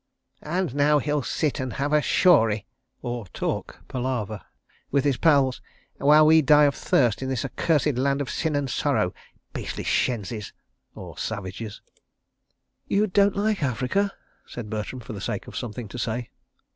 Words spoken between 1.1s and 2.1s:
sit and have a